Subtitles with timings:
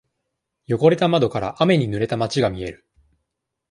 [0.67, 2.87] 汚れた窓から、雨にぬれた街が見える。